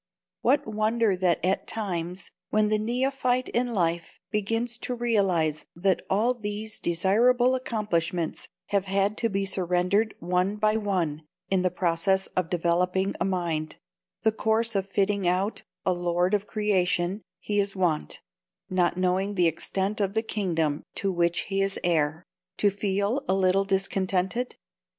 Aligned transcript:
What 0.41 0.65
wonder 0.65 1.15
that 1.15 1.45
at 1.45 1.67
times, 1.67 2.31
when 2.49 2.69
the 2.69 2.79
neophyte 2.79 3.49
in 3.49 3.71
life 3.71 4.19
begins 4.31 4.79
to 4.79 4.95
realise 4.95 5.67
that 5.75 6.01
all 6.09 6.33
these 6.33 6.79
desirable 6.79 7.53
accomplishments 7.53 8.47
have 8.69 8.85
had 8.85 9.15
to 9.19 9.29
be 9.29 9.45
surrendered 9.45 10.15
one 10.19 10.55
by 10.55 10.75
one 10.75 11.27
in 11.51 11.61
the 11.61 11.69
process 11.69 12.25
of 12.35 12.49
developing 12.49 13.13
a 13.21 13.25
Mind, 13.25 13.75
the 14.23 14.31
course 14.31 14.75
of 14.75 14.89
fitting 14.89 15.27
out 15.27 15.61
a 15.85 15.93
Lord 15.93 16.33
of 16.33 16.47
Creation, 16.47 17.21
he 17.39 17.59
is 17.59 17.75
wont—not 17.75 18.97
knowing 18.97 19.35
the 19.35 19.45
extent 19.47 20.01
of 20.01 20.15
the 20.15 20.23
kingdom 20.23 20.81
to 20.95 21.11
which 21.11 21.41
he 21.41 21.61
is 21.61 21.79
heir—to 21.83 22.71
feel 22.71 23.23
a 23.29 23.35
little 23.35 23.65
discontented? 23.65 24.55